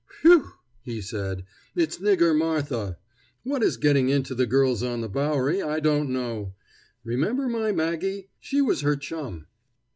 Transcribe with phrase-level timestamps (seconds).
[0.23, 1.45] "Phew!" he said,
[1.75, 2.97] "it's Nigger Martha!
[3.43, 6.55] What is gettin' into the girls on the Bowery I don't know.
[7.03, 8.31] Remember my Maggie?
[8.39, 9.45] She was her chum."